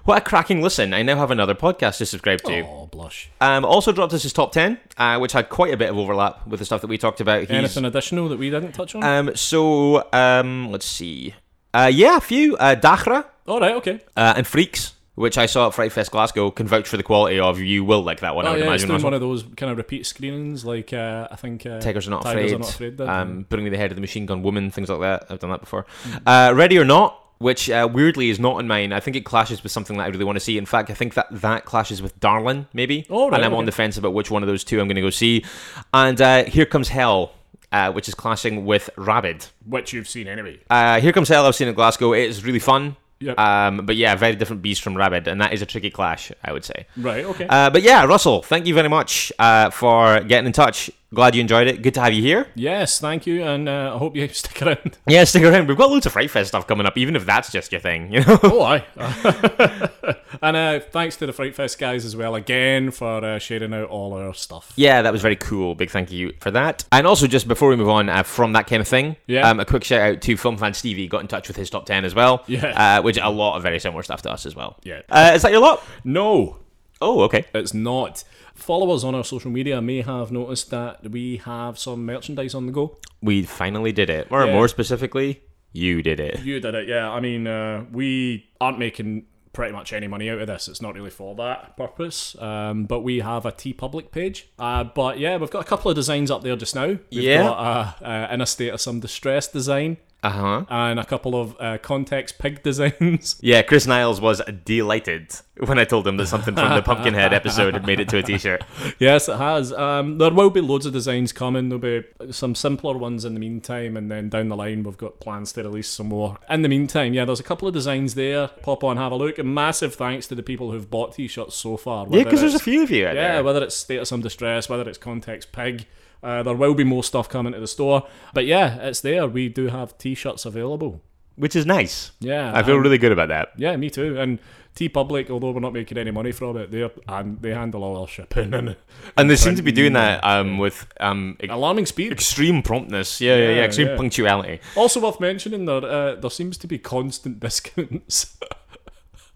[0.04, 0.94] What a cracking listen!
[0.94, 2.60] I now have another podcast to subscribe to.
[2.60, 3.28] Oh, blush.
[3.40, 6.46] Um, also dropped us his top ten, uh, which had quite a bit of overlap
[6.46, 7.40] with the stuff that we talked about.
[7.40, 9.02] He's, Anything additional that we didn't touch on?
[9.02, 11.34] Um, so um, let's see.
[11.74, 12.56] Uh, yeah, a few.
[12.56, 14.00] Uh, Dachra All right, okay.
[14.16, 17.40] uh, and Freaks, which I saw at Fright Fest Glasgow, can vouch for the quality
[17.40, 17.58] of.
[17.58, 18.94] You will like that one, I Oh, would yeah, it's imagine.
[18.94, 19.04] Russell.
[19.06, 22.22] one of those kind of repeat screenings, like uh, I think uh, Tigers are not
[22.22, 22.54] Tigers afraid.
[22.54, 23.08] Are not afraid did.
[23.08, 25.26] um, putting me the head of the machine gun woman, things like that.
[25.28, 25.84] I've done that before.
[26.24, 28.92] Uh, Ready or not, which uh, weirdly is not in mine.
[28.92, 30.56] I think it clashes with something that I really want to see.
[30.58, 33.06] In fact, I think that that clashes with Darlin, maybe.
[33.10, 34.96] Oh, right, and I'm on the fence about which one of those two I'm going
[34.96, 35.44] to go see.
[35.92, 37.32] And uh, Here Comes Hell,
[37.72, 39.46] uh, which is clashing with Rabid.
[39.66, 40.60] which you've seen anyway.
[40.70, 42.12] Uh, Here Comes Hell, I've seen in Glasgow.
[42.14, 42.96] It is really fun.
[43.20, 43.38] Yep.
[43.38, 46.52] Um, but yeah, very different beast from Rabid, and that is a tricky clash, I
[46.52, 46.86] would say.
[46.96, 47.46] Right, okay.
[47.48, 50.90] Uh, but yeah, Russell, thank you very much uh, for getting in touch.
[51.14, 51.82] Glad you enjoyed it.
[51.82, 52.48] Good to have you here.
[52.56, 54.98] yes, thank you, and uh, I hope you stick around.
[55.06, 55.68] Yeah, stick around.
[55.68, 58.12] We've got loads of Fright Fest stuff coming up, even if that's just your thing,
[58.12, 58.38] you know.
[58.42, 58.84] oh, aye.
[60.42, 63.88] and uh, thanks to the Fright Fest guys as well again for uh, sharing out
[63.88, 64.72] all our stuff.
[64.76, 65.74] yeah, that was very cool.
[65.76, 66.84] Big thank you for that.
[66.90, 69.48] And also, just before we move on uh, from that kind of thing, Yeah.
[69.48, 71.06] um, a quick shout out to Film Fan Stevie.
[71.06, 72.42] Got in touch with his top ten as well.
[72.48, 72.98] Yeah.
[72.98, 74.76] uh, which a lot of very similar stuff to us as well.
[74.82, 75.02] Yeah.
[75.08, 75.82] uh, is that your lot?
[76.04, 76.58] No,
[77.00, 77.44] Oh, okay.
[77.54, 78.24] it's not.
[78.56, 82.72] Followers on our social media may have noticed that we have some merchandise on the
[82.72, 82.96] go.
[83.22, 84.52] We finally did it, or Yeah.
[84.52, 85.42] more specifically,
[85.72, 86.40] you did it.
[86.42, 87.10] You did it, yeah.
[87.10, 90.68] I mean, uh, we aren't making pretty much any money out of this.
[90.68, 92.36] It's not really for that purpose.
[92.40, 94.48] Um, but we have a TeePublic page.
[94.58, 96.86] Uh, but yeah, we've got a couple of designs up there just now.
[96.86, 97.42] We've Yeah.
[97.42, 100.64] got a, a, in a state of some distress design Uh huh.
[100.68, 103.38] and a couple of uh, context pig designs.
[103.40, 105.34] Yeah, Chris Niles was delighted
[105.66, 108.22] when I told him that something from the Pumpkinhead episode had made it to a
[108.22, 108.62] T-shirt.
[108.98, 109.72] yes, it has.
[109.72, 111.68] Um, there will be loads of designs coming.
[111.68, 115.20] There'll be some simpler ones in the meantime, and then down the line we've got
[115.20, 116.36] plans to release some more.
[116.50, 118.48] In the meantime, yeah, there's a couple of designs there.
[118.48, 119.38] Pop on, have a look.
[119.38, 122.06] And massive thanks to the people who've bought t-shirts so far.
[122.10, 123.44] Yeah, because there's a few of you Yeah, there.
[123.44, 125.86] whether it's State of Some Distress, whether it's Context Pig,
[126.22, 128.06] uh, there will be more stuff coming to the store.
[128.34, 129.26] But yeah, it's there.
[129.26, 131.00] We do have t-shirts available.
[131.36, 132.12] which is nice.
[132.20, 133.48] Yeah, I feel really good about that.
[133.58, 134.18] Yeah, me too.
[134.18, 134.38] And
[134.74, 138.08] TeePublic, although we're not making any money from it, they and they handle all our
[138.08, 138.76] shipping and
[139.16, 142.12] And they seem to be doing that um, with um, ex- alarming speed.
[142.12, 143.20] extreme promptness.
[143.20, 143.96] Yeah, yeah, yeah, Yeah, extreme yeah.
[143.96, 144.60] punctuality.
[144.76, 148.36] Also worth mentioning, there uh, there seems to be constant discounts.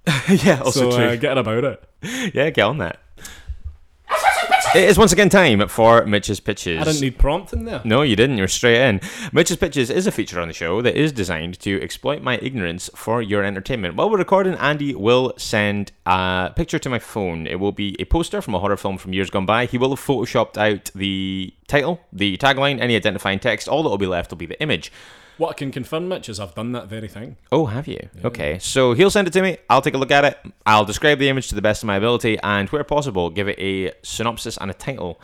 [0.29, 1.07] yeah, also so true.
[1.07, 1.85] uh, get about it.
[2.35, 2.99] yeah, get on that.
[4.73, 6.81] It is once again time for Mitch's Pitches.
[6.81, 7.81] I didn't need prompting there.
[7.85, 8.39] No, you didn't.
[8.39, 9.01] You're straight in.
[9.33, 12.89] Mitch's Pitches is a feature on the show that is designed to exploit my ignorance
[12.95, 13.97] for your entertainment.
[13.97, 17.49] While we're recording, Andy will send a picture to my phone.
[17.49, 19.67] It will be a poster from a horror film from years gone by.
[19.67, 23.67] He will have photoshopped out the title, the tagline, any identifying text.
[23.67, 24.93] All that will be left will be the image.
[25.41, 27.37] What I can confirm, Mitch, is I've done that very thing.
[27.51, 28.11] Oh, have you?
[28.23, 28.59] Okay.
[28.59, 29.57] So he'll send it to me.
[29.71, 30.39] I'll take a look at it.
[30.67, 33.59] I'll describe the image to the best of my ability, and where possible, give it
[33.59, 35.19] a synopsis and a title.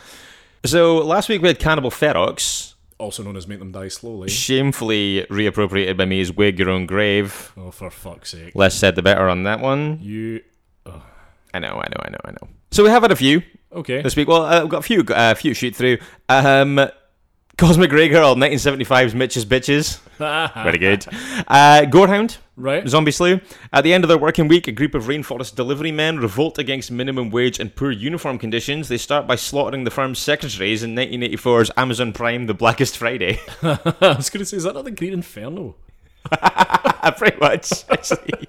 [0.64, 4.30] So last week we had Cannibal Ferox, Also known as Make Them Die Slowly.
[4.30, 7.52] shamefully reappropriated by me as Wig Your Own Grave.
[7.54, 8.54] Oh, for fuck's sake.
[8.54, 9.98] Less said, the better on that one.
[10.00, 10.40] You.
[11.52, 12.48] I know, I know, I know, I know.
[12.70, 14.00] So we have had a few Okay.
[14.00, 14.28] this week.
[14.28, 15.98] Well, uh, we've got a few, uh, few shoot through.
[16.30, 16.80] Um,
[17.58, 19.98] Cosmic Ray Girl, 1975's Mitch's Bitches.
[20.18, 21.06] Very good.
[21.48, 22.86] Uh, Gorehound, Right.
[22.86, 23.40] Zombie Slew.
[23.72, 26.90] At the end of their working week, a group of rainforest delivery men revolt against
[26.90, 28.88] minimum wage and poor uniform conditions.
[28.88, 33.40] They start by slaughtering the firm's secretaries in 1984's Amazon Prime The Blackest Friday.
[33.62, 35.76] I was going to say, is that not the Green Inferno?
[37.16, 38.48] Pretty much, actually.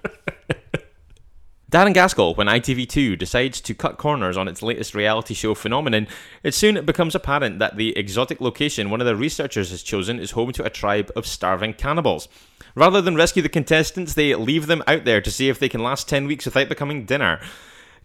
[1.69, 6.07] Darren Gaskell, when ITV2 decides to cut corners on its latest reality show phenomenon,
[6.41, 10.31] it soon becomes apparent that the exotic location one of the researchers has chosen is
[10.31, 12.29] home to a tribe of starving cannibals.
[12.73, 15.83] Rather than rescue the contestants, they leave them out there to see if they can
[15.83, 17.41] last 10 weeks without becoming dinner.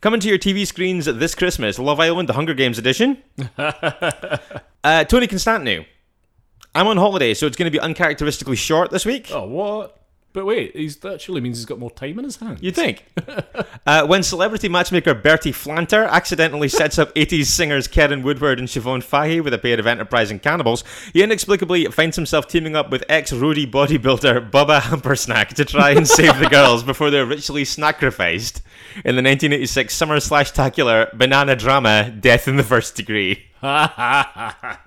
[0.01, 3.23] Coming to your TV screens this Christmas, Love Island, the Hunger Games edition.
[3.59, 5.85] uh, Tony Constantino.
[6.75, 9.29] I'm on holiday, so it's going to be uncharacteristically short this week.
[9.31, 10.02] Oh, what?
[10.33, 12.63] But wait, he's, that surely means he's got more time in his hands.
[12.63, 13.05] You think?
[13.87, 19.03] uh, when celebrity matchmaker Bertie Flanter accidentally sets up 80s singers Keren Woodward and Siobhan
[19.03, 23.31] Fahey with a pair of enterprising cannibals, he inexplicably finds himself teaming up with ex
[23.31, 28.63] roadie bodybuilder Bubba Hampersnack to try and save the girls before they're ritually sacrificed
[28.97, 33.52] in the 1986 summer slash tacular banana drama Death in the First Degree.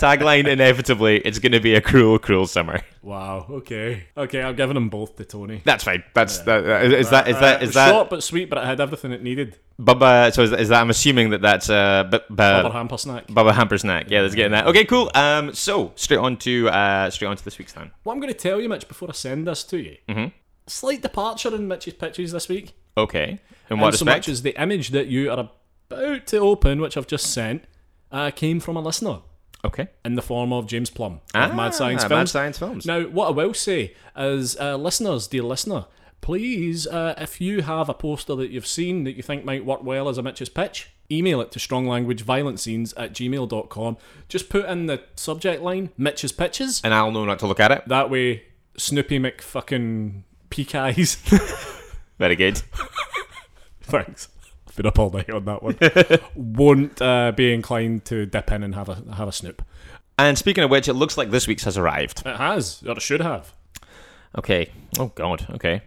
[0.00, 2.80] Tagline inevitably, it's going to be a cruel, cruel summer.
[3.02, 3.46] Wow.
[3.48, 4.08] Okay.
[4.16, 4.42] Okay.
[4.42, 5.62] I'm giving them both to Tony.
[5.64, 6.02] That's fine.
[6.12, 6.64] That's that.
[6.92, 8.50] Is that is that Uh, is that short but sweet?
[8.50, 9.56] But it had everything it needed.
[9.80, 10.80] Bubba, so is, is that?
[10.80, 13.28] I'm assuming that that's uh, b- b- Bubba hamper snack.
[13.28, 14.10] Bubba Hampersnack.
[14.10, 14.66] Yeah, that's getting that.
[14.66, 15.10] Okay, cool.
[15.14, 17.92] Um, so straight on to uh, straight on to this week's time.
[18.02, 20.26] What I'm going to tell you, Mitch, before I send this to you, mm-hmm.
[20.66, 22.74] slight departure in Mitch's pitches this week.
[22.96, 23.38] Okay.
[23.70, 25.50] In what and so much as the image that you are
[25.90, 27.64] about to open, which I've just sent,
[28.12, 29.20] uh, came from a listener
[29.64, 29.88] okay.
[30.04, 32.18] in the form of James Plum Ah, Mad Science Films.
[32.18, 32.86] Mad Science Films.
[32.86, 35.86] Now, what I will say is, uh, listeners, dear listener,
[36.20, 39.82] please, uh, if you have a poster that you've seen that you think might work
[39.82, 43.96] well as a Mitch's pitch, email it to stronglanguageviolentscenes at gmail.com.
[44.28, 46.80] Just put in the subject line, Mitch's pitches.
[46.84, 47.88] And I'll know not to look at it.
[47.88, 48.44] That way,
[48.76, 51.14] Snoopy McFucking peak eyes.
[52.18, 52.62] Very good.
[53.82, 54.28] Thanks.
[54.76, 55.78] Been up all night on that one.
[56.34, 59.62] Won't uh, be inclined to dip in and have a have a snoop.
[60.18, 62.22] And speaking of which, it looks like this week's has arrived.
[62.26, 63.52] It has, or it should have.
[64.38, 64.70] Okay.
[64.98, 65.46] Oh God.
[65.50, 65.82] Okay.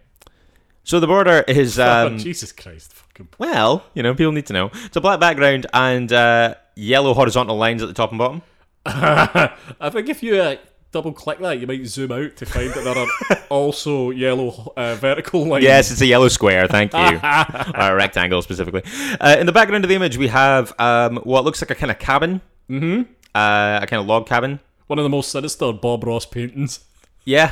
[0.84, 2.94] So the border is oh, um, Jesus Christ!
[2.94, 3.30] Fucking.
[3.38, 4.70] well, you know, people need to know.
[4.74, 8.42] It's a black background and uh, yellow horizontal lines at the top and bottom.
[8.86, 10.58] I think if you uh,
[10.94, 14.96] double click that, you might zoom out to find that there are also yellow uh,
[14.96, 15.64] vertical lines.
[15.64, 16.68] Yes, it's a yellow square.
[16.68, 17.00] Thank you.
[17.00, 18.84] or a rectangle specifically.
[19.20, 21.92] Uh, in the background of the image, we have um, what looks like a kind
[21.92, 22.40] of cabin.
[22.70, 23.12] Mm-hmm.
[23.36, 24.60] Uh, a kind of log cabin.
[24.88, 26.80] One of the most sinister Bob Ross paintings.
[27.26, 27.52] Yeah.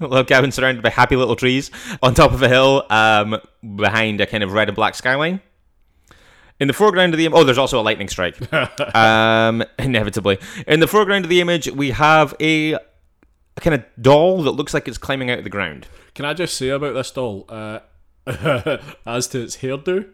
[0.00, 1.70] a log cabin surrounded by happy little trees
[2.02, 3.36] on top of a hill um,
[3.76, 5.40] behind a kind of red and black skyline.
[6.60, 8.36] In the foreground of the im- oh, there's also a lightning strike.
[8.94, 12.80] um, inevitably, in the foreground of the image, we have a, a
[13.60, 15.88] kind of doll that looks like it's climbing out of the ground.
[16.14, 17.80] Can I just say about this doll, uh,
[19.06, 20.08] as to its hairdo?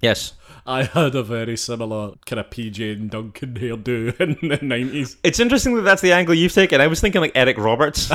[0.00, 0.34] Yes,
[0.66, 5.16] I had a very similar kind of PJ and Duncan hairdo in the nineties.
[5.24, 6.80] it's interesting that that's the angle you've taken.
[6.80, 8.10] I was thinking like Eric Roberts.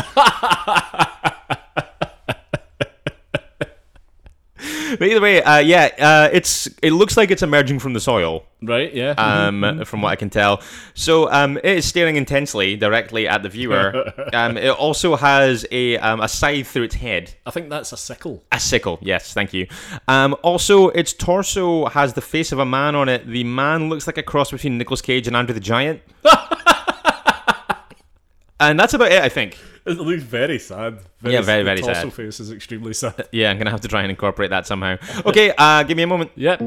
[4.97, 8.43] But either way, uh, yeah, uh, it's it looks like it's emerging from the soil.
[8.61, 8.93] Right?
[8.93, 9.11] Yeah.
[9.11, 10.61] um, from what I can tell.
[10.93, 14.11] So um, it is staring intensely directly at the viewer.
[14.33, 17.33] um, it also has a, um, a scythe through its head.
[17.45, 18.43] I think that's a sickle.
[18.51, 19.67] A sickle, yes, thank you.
[20.09, 23.25] Um, also, its torso has the face of a man on it.
[23.25, 26.01] The man looks like a cross between Nicolas Cage and Andre the Giant.
[28.59, 29.57] and that's about it, I think.
[29.85, 30.99] It looks very sad.
[31.23, 32.13] Yeah, very, the very torso sad.
[32.13, 33.27] face is extremely sad.
[33.31, 34.97] Yeah, I'm going to have to try and incorporate that somehow.
[35.25, 36.31] Okay, uh, give me a moment.
[36.35, 36.61] Yep.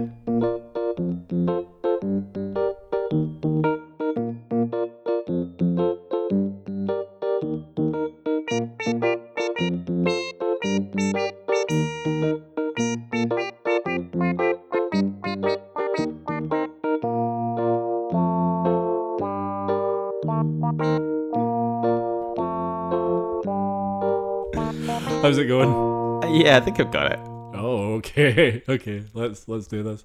[25.53, 26.25] Going?
[26.25, 27.19] Uh, yeah, I think I've got it.
[27.55, 29.03] Oh, okay, okay.
[29.13, 30.05] Let's let's do this.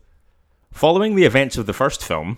[0.71, 2.37] Following the events of the first film,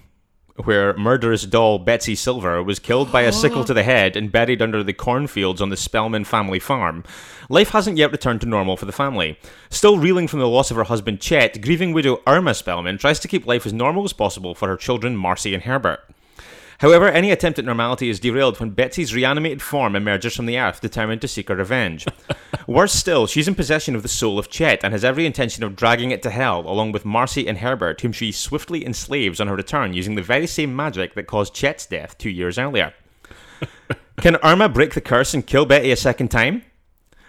[0.63, 4.61] where murderous doll Betsy Silver was killed by a sickle to the head and buried
[4.61, 7.03] under the cornfields on the Spellman family farm,
[7.49, 9.39] life hasn't yet returned to normal for the family.
[9.69, 13.27] Still reeling from the loss of her husband Chet, grieving widow Irma Spellman tries to
[13.27, 16.01] keep life as normal as possible for her children Marcy and Herbert.
[16.79, 20.79] However, any attempt at normality is derailed when Betsy's reanimated form emerges from the earth,
[20.79, 22.05] determined to seek her revenge.
[22.67, 25.75] Worse still, she's in possession of the soul of Chet and has every intention of
[25.75, 29.55] dragging it to hell, along with Marcy and Herbert, whom she swiftly enslaves on her
[29.55, 32.93] return using the very same magic that caused Chet's death two years earlier.
[34.21, 36.63] Can Irma break the curse and kill Betty a second time?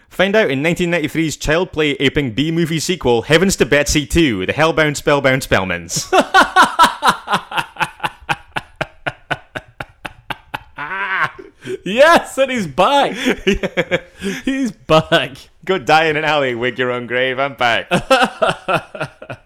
[0.09, 4.53] Find out in 1993's child play aping B movie sequel, Heavens to Betsy 2, The
[4.53, 6.09] Hellbound Spellbound Spellmans.
[11.85, 13.13] Yes, and he's back.
[14.45, 15.37] he's back.
[15.65, 17.89] Go die in an alley, wig your own grave, I'm back.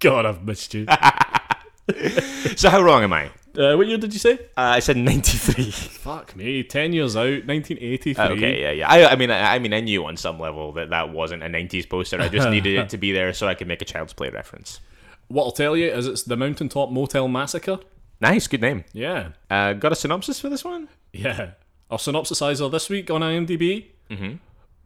[0.00, 0.86] God, I've missed you.
[2.56, 3.30] so, how wrong am I?
[3.56, 4.34] Uh, what year did you say?
[4.56, 5.70] Uh, I said 93.
[5.70, 8.24] Fuck me, ten years out, 1983.
[8.24, 8.88] Okay, yeah, yeah.
[8.88, 11.46] I, I mean, I, I mean, I knew on some level that that wasn't a
[11.46, 12.20] '90s poster.
[12.20, 14.80] I just needed it to be there so I could make a Child's Play reference.
[15.28, 17.78] What I'll tell you is it's the Mountaintop Motel Massacre.
[18.20, 18.84] Nice, good name.
[18.92, 20.88] Yeah, Uh, got a synopsis for this one?
[21.18, 21.50] Yeah.
[21.90, 23.86] Our synopsisizer this week on IMDb.
[24.10, 24.36] Mm-hmm.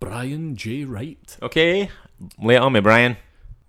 [0.01, 0.85] Brian J.
[0.85, 1.37] Wright.
[1.43, 1.91] Okay,
[2.39, 3.17] lay it on me, Brian.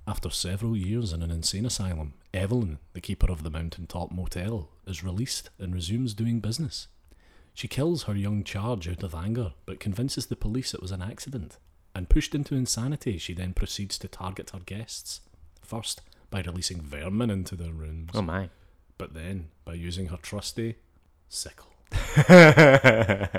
[0.07, 5.03] After several years in an insane asylum, Evelyn, the keeper of the Mountaintop Motel, is
[5.03, 6.87] released and resumes doing business.
[7.53, 11.01] She kills her young charge out of anger, but convinces the police it was an
[11.03, 11.57] accident.
[11.95, 15.21] And pushed into insanity, she then proceeds to target her guests.
[15.61, 18.49] First, by releasing vermin into their rooms, Oh my.
[18.97, 20.75] but then by using her trusty
[21.29, 21.72] sickle.
[22.27, 23.29] there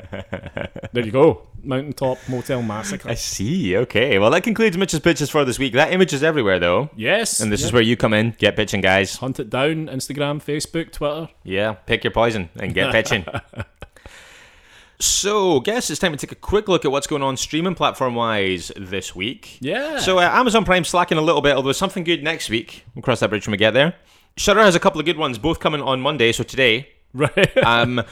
[0.94, 1.46] you go.
[1.62, 3.08] Mountaintop Motel Massacre.
[3.08, 3.76] I see.
[3.76, 5.72] Okay, well that concludes Mitch's pitches for this week.
[5.72, 7.40] That image is everywhere though, yes.
[7.40, 8.34] and this is where you come in.
[8.38, 9.16] Get pitching, guys.
[9.16, 9.86] Hunt it down.
[9.86, 11.28] Instagram, Facebook, Twitter.
[11.42, 13.24] Yeah, pick your poison and get pitching.
[14.98, 18.14] so, guess it's time to take a quick look at what's going on streaming platform
[18.14, 19.58] wise this week.
[19.60, 19.98] Yeah.
[19.98, 22.84] So, uh, Amazon Prime slacking a little bit, although something good next week.
[22.94, 23.94] We'll cross that bridge when we get there.
[24.36, 26.88] Shudder has a couple of good ones, both coming on Monday, so today.
[27.14, 27.56] right.
[27.58, 28.02] Um,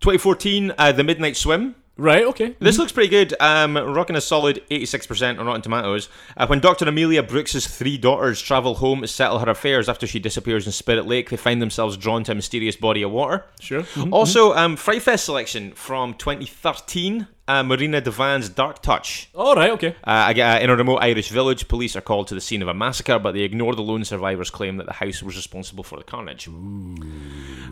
[0.00, 1.74] 2014, uh, The Midnight Swim.
[1.96, 2.24] right.
[2.24, 2.56] Okay.
[2.58, 3.34] This looks pretty good.
[3.40, 6.08] Um, rocking a solid 86% on Rotten Tomatoes.
[6.36, 6.88] Uh, when Dr.
[6.88, 11.06] Amelia Brooks's three daughters travel home to settle her affairs after she disappears in Spirit
[11.06, 13.44] Lake, they find themselves drawn to a mysterious body of water.
[13.60, 13.84] Sure.
[14.10, 19.28] Also, um, Fright Fest selection from 2013, uh, Marina de Van's Dark Touch.
[19.34, 19.70] All right.
[19.72, 19.96] Okay.
[20.04, 22.74] Uh, uh, in a remote Irish village, police are called to the scene of a
[22.74, 26.04] massacre, but they ignore the lone survivor's claim that the house was responsible for the
[26.04, 26.48] carnage.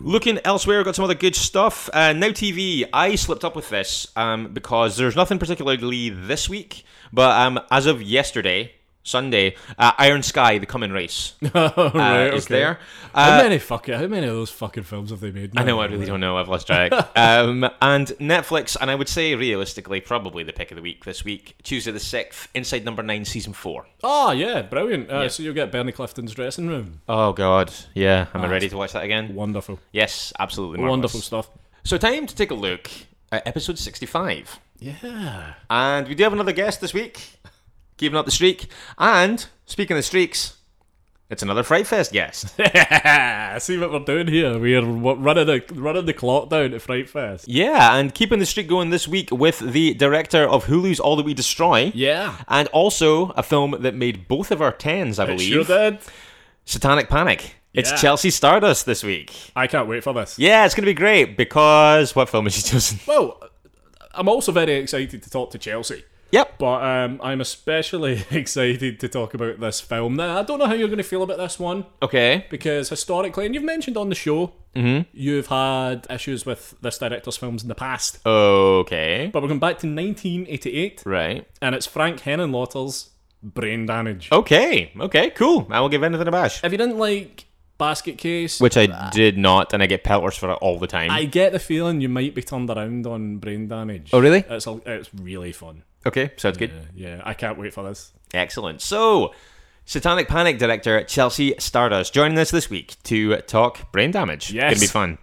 [0.01, 1.89] Looking elsewhere, got some other good stuff.
[1.93, 6.83] Uh, now TV, I slipped up with this um, because there's nothing particularly this week,
[7.13, 12.45] but um, as of yesterday, Sunday, uh, Iron Sky: The Coming Race uh, right, is
[12.45, 12.53] okay.
[12.55, 12.79] there.
[13.15, 15.57] How Uh, many fucking how many of those fucking films have they made?
[15.57, 16.37] I know, I really don't know.
[16.37, 16.91] I've lost track.
[17.17, 21.23] um, and Netflix, and I would say realistically, probably the pick of the week this
[21.23, 23.85] week, Tuesday the 6th, Inside Number 9, Season 4.
[24.03, 25.09] Oh yeah, brilliant.
[25.09, 27.01] Uh, So you'll get Bernie Clifton's dressing room.
[27.07, 27.73] Oh, God.
[27.95, 28.27] Yeah.
[28.33, 29.33] Am I ready to watch that again?
[29.33, 30.77] Wonderful, Yes, absolutely.
[30.79, 30.91] Marvelous.
[30.91, 31.49] wonderful stuff.
[31.83, 32.89] So, time to take a look
[33.31, 34.59] at episode 65.
[34.79, 35.53] Yeah.
[35.69, 37.39] And we do have another guest this week,
[37.99, 38.67] keeping up the streak.
[38.97, 40.55] And, speaking of streaks,
[41.29, 42.47] it's another Fright Fest guest.
[43.61, 44.57] See what we're doing here?
[44.57, 47.47] We're running the running the clock down to Fright Fest.
[47.47, 51.25] yeah, and keeping the streak going this week with the director of Hulu's All That
[51.27, 51.91] We Destroy.
[51.93, 52.35] Yeah.
[52.47, 55.53] And also a film that made both of our tens, I It believe.
[55.53, 55.99] sure did.
[56.65, 57.55] Satanic Panic.
[57.75, 57.97] It's Yeah.
[57.97, 59.31] Chelsea Stardust this week.
[59.55, 60.39] I can't wait for this.
[60.39, 62.99] Yeah, it's going to be great because what film has she chosen?
[63.05, 63.39] Well,
[64.15, 66.03] I'm also very excited to talk to Chelsea.
[66.31, 66.57] Yep.
[66.59, 70.15] But um, I'm especially excited to talk about this film.
[70.15, 72.45] Now, I don't know how you're going to feel about this one Okay.
[72.49, 77.63] because historically, and you've mentioned on the show, you've had issues with this director's films
[77.63, 78.19] in the past.
[78.25, 79.29] Okay.
[79.33, 81.47] But we're going back to 1988, Right.
[81.61, 83.09] and it's Frank Henenlotter's
[83.41, 84.29] Brain Damage.
[84.31, 84.91] Okay.
[84.99, 85.29] Okay.
[85.31, 85.67] Cool.
[85.69, 86.63] I will give anything a bash.
[86.63, 87.45] If you didn't like
[87.79, 91.09] Basket Case, Which I did not, and I get pelters for it all the time.
[91.09, 94.11] I get the feeling you might be turned around on Brain Damage.
[94.13, 94.43] Oh, really?
[94.47, 95.81] It's, a, it's really fun.
[96.05, 96.31] okay.
[96.37, 96.71] Sounds good.
[96.93, 98.11] Yeah, yeah, I can't wait for this.
[98.33, 98.81] Excellent.
[98.81, 99.33] So,
[99.85, 104.51] Satanic Panic director Chelsea Stardust joining us this week to talk brain damage.
[104.51, 104.73] Yes.
[104.73, 105.17] Gonna be fun.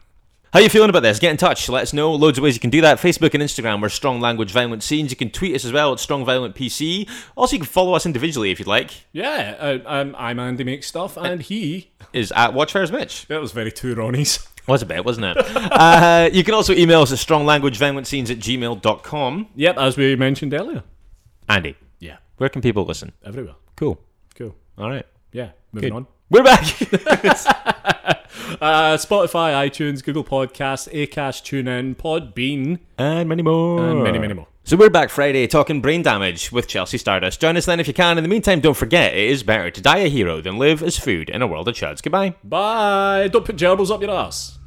[0.52, 1.18] How you feeling about this?
[1.18, 1.68] Get in touch.
[1.68, 2.14] Let us know.
[2.14, 2.98] Loads of ways you can do that.
[2.98, 3.82] Facebook and Instagram.
[3.82, 5.10] We're Strong Language Violent Scenes.
[5.10, 7.08] You can tweet us as well at Strong Violent PC.
[7.36, 8.90] Also, you can follow us individually if you'd like.
[9.12, 11.90] Yeah, uh, um, I'm Andy Makes Stuff, and he.
[12.14, 13.26] Is at Watchfires Mitch.
[13.26, 14.46] That was very two Ronnies.
[14.66, 15.36] Was a bit, wasn't it?
[15.56, 19.48] uh, you can also email us at stronglanguageviolentscenes at gmail.com.
[19.56, 20.82] Yep, as we mentioned earlier.
[21.48, 23.12] Andy, Yeah, where can people listen?
[23.24, 23.54] everywhere.
[23.76, 24.00] Cool.
[24.34, 24.54] Cool.
[24.78, 25.06] All right.
[25.32, 25.96] Yeah, moving Good.
[25.96, 26.06] on.
[26.30, 26.64] We're back.
[28.60, 33.84] Uh, Spotify, iTunes, Google Podcasts, Acast, TuneIn, Podbean, and many more.
[33.84, 34.46] And many, many more.
[34.64, 37.40] So we're back Friday talking brain damage with Chelsea Stardust.
[37.40, 38.18] Join us then if you can.
[38.18, 40.98] In the meantime, don't forget it is better to die a hero than live as
[40.98, 42.02] food in a world of chuds.
[42.02, 42.34] Goodbye.
[42.42, 43.28] Bye.
[43.28, 44.58] Don't put gerbils up your ass.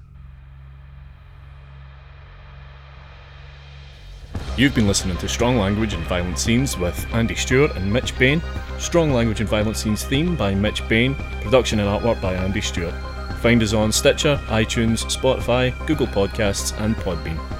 [4.58, 8.42] You've been listening to Strong Language and Violent Scenes with Andy Stewart and Mitch Bain.
[8.78, 11.16] Strong Language and Violent Scenes theme by Mitch Bain.
[11.42, 12.94] Production and artwork by Andy Stewart.
[13.42, 17.59] Find us on Stitcher, iTunes, Spotify, Google Podcasts, and Podbean.